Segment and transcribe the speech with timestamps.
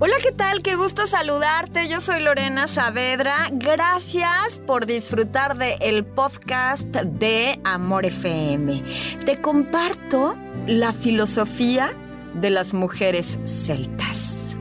[0.00, 0.62] Hola, ¿qué tal?
[0.62, 1.88] Qué gusto saludarte.
[1.88, 3.48] Yo soy Lorena Saavedra.
[3.50, 8.84] Gracias por disfrutar de el podcast de Amor FM.
[9.26, 10.36] Te comparto
[10.68, 11.90] la filosofía
[12.32, 14.54] de las mujeres celtas.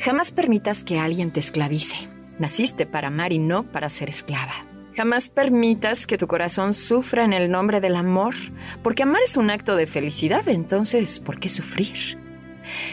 [0.00, 2.08] Jamás permitas que alguien te esclavice.
[2.40, 4.73] Naciste para amar y no para ser esclava.
[4.96, 8.34] Jamás permitas que tu corazón sufra en el nombre del amor,
[8.82, 12.16] porque amar es un acto de felicidad, entonces, ¿por qué sufrir?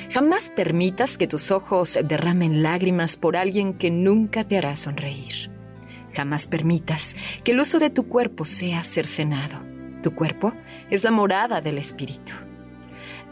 [0.10, 5.52] Jamás permitas que tus ojos derramen lágrimas por alguien que nunca te hará sonreír.
[6.14, 9.64] Jamás permitas que el uso de tu cuerpo sea cercenado.
[10.02, 10.54] Tu cuerpo
[10.90, 12.34] es la morada del espíritu.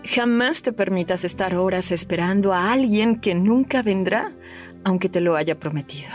[0.05, 4.31] Jamás te permitas estar horas esperando a alguien que nunca vendrá,
[4.83, 6.09] aunque te lo haya prometido.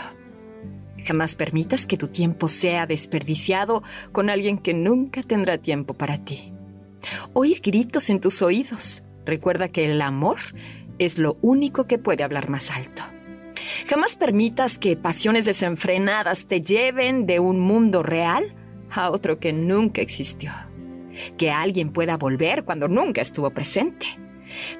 [1.05, 6.51] Jamás permitas que tu tiempo sea desperdiciado con alguien que nunca tendrá tiempo para ti.
[7.33, 9.03] Oír gritos en tus oídos.
[9.25, 10.37] Recuerda que el amor
[10.97, 13.03] es lo único que puede hablar más alto.
[13.87, 18.55] Jamás permitas que pasiones desenfrenadas te lleven de un mundo real
[18.91, 20.51] a otro que nunca existió.
[21.37, 24.07] Que alguien pueda volver cuando nunca estuvo presente.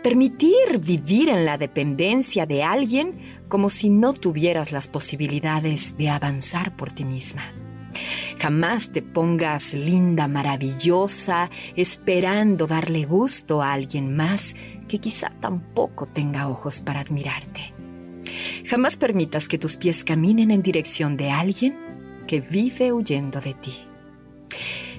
[0.04, 6.76] Permitir vivir en la dependencia de alguien como si no tuvieras las posibilidades de avanzar
[6.76, 7.44] por ti misma.
[8.40, 14.56] Jamás te pongas linda, maravillosa, esperando darle gusto a alguien más
[14.88, 17.73] que quizá tampoco tenga ojos para admirarte.
[18.66, 21.78] Jamás permitas que tus pies caminen en dirección de alguien
[22.28, 23.73] que vive huyendo de ti.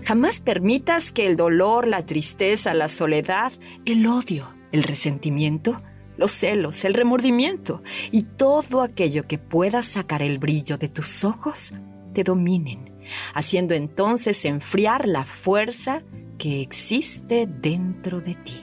[0.05, 3.53] Jamás permitas que el dolor, la tristeza, la soledad,
[3.85, 5.83] el odio, el resentimiento,
[6.17, 11.75] los celos, el remordimiento y todo aquello que pueda sacar el brillo de tus ojos
[12.13, 12.95] te dominen,
[13.35, 16.03] haciendo entonces enfriar la fuerza
[16.39, 18.63] que existe dentro de ti.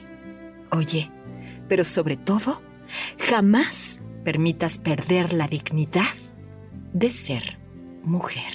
[0.70, 1.10] Oye,
[1.68, 2.62] pero sobre todo,
[3.18, 6.14] jamás permitas perder la dignidad
[6.92, 7.58] de ser
[8.02, 8.52] mujer.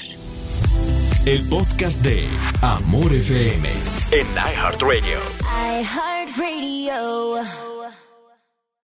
[1.25, 2.27] El podcast de
[2.61, 5.19] Amor FM en iHeartRadio.
[5.45, 7.68] iHeartRadio.